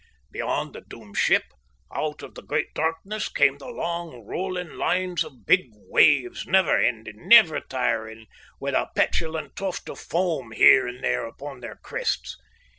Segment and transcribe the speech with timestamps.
[0.31, 1.43] Beyond the doomed ship,
[1.93, 7.27] out of the great darkness came the long, rolling lines of big waves, never ending,
[7.27, 8.25] never tiring,
[8.59, 12.35] with a petulant tuft of foam here and there upon their crests.